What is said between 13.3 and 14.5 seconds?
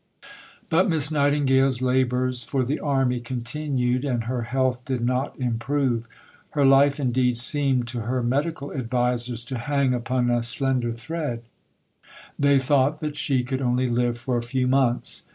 could only live for a